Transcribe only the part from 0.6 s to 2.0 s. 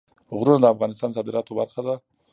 د افغانستان د صادراتو برخه ده.